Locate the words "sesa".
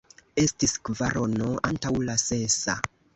2.23-2.77